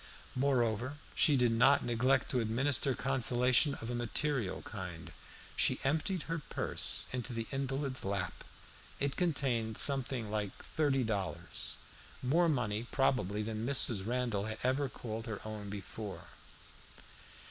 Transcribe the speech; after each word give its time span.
Moreover, 0.33 0.97
she 1.13 1.37
did 1.37 1.51
not 1.51 1.85
neglect 1.85 2.31
to 2.31 2.39
administer 2.39 2.95
consolation 2.95 3.75
of 3.75 3.91
a 3.91 3.93
material 3.93 4.63
kind. 4.63 5.11
She 5.55 5.79
emptied 5.83 6.23
her 6.23 6.39
purse 6.39 7.05
into 7.11 7.33
the 7.33 7.45
invalid's 7.51 8.03
lap. 8.03 8.43
It 8.99 9.15
contained 9.15 9.77
something 9.77 10.31
like 10.31 10.57
thirty 10.65 11.03
dollars 11.03 11.75
more 12.23 12.49
money, 12.49 12.87
probably, 12.89 13.43
than 13.43 13.63
Mrs. 13.63 14.03
Randall 14.03 14.45
had 14.45 14.57
ever 14.63 14.89
called 14.89 15.27
her 15.27 15.39
own 15.45 15.69
before. 15.69 16.29